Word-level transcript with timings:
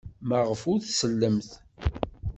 Maɣef 0.27 0.61
ur 0.71 0.79
tsellemt? 0.81 1.49